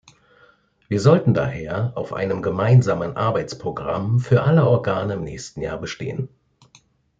Wir 0.89 0.99
sollten 0.99 1.35
daher 1.35 1.91
auf 1.93 2.11
einem 2.11 2.41
gemeinsamen 2.41 3.15
Arbeitsprogramm 3.17 4.19
für 4.19 4.41
alle 4.41 4.67
Organe 4.67 5.13
im 5.13 5.23
nächsten 5.23 5.61
Jahr 5.61 5.77
bestehen. 5.77 6.27